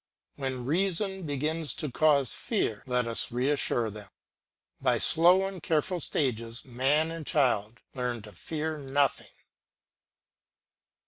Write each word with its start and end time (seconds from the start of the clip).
When 0.35 0.65
reason 0.65 1.27
begins 1.27 1.75
to 1.75 1.91
cause 1.91 2.33
fear, 2.33 2.81
let 2.87 3.05
us 3.05 3.31
reassure 3.31 3.91
them. 3.91 4.09
By 4.81 4.97
slow 4.97 5.45
and 5.45 5.61
careful 5.61 5.99
stages 5.99 6.65
man 6.65 7.11
and 7.11 7.23
child 7.23 7.81
learn 7.93 8.23
to 8.23 8.31
fear 8.31 8.79
nothing. 8.79 9.29